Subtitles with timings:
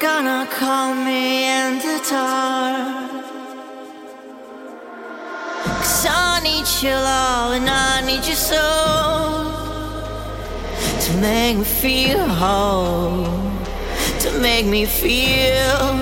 [0.00, 3.24] gonna call me in the dark.
[5.64, 9.44] Cause I need your love and I need your soul
[11.04, 13.24] to make me feel whole,
[14.20, 15.93] to make me feel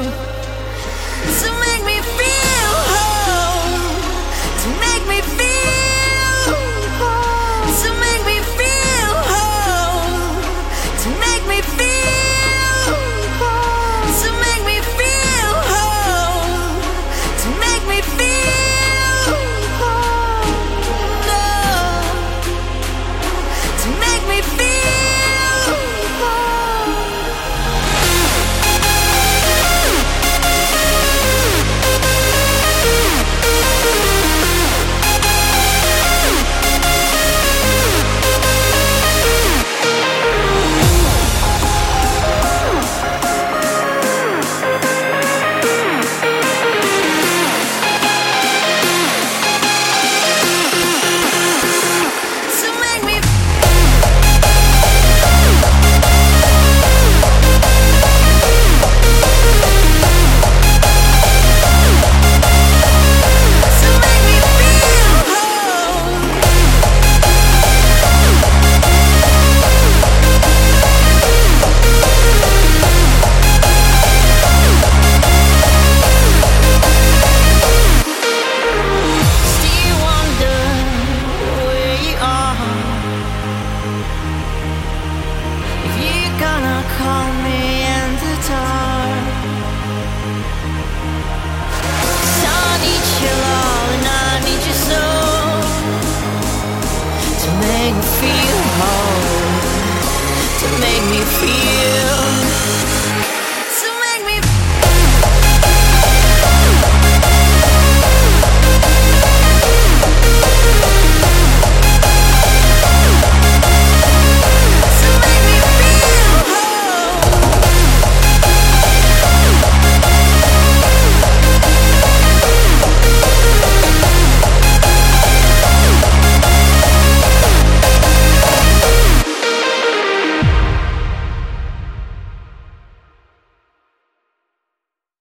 [101.13, 103.02] me feel.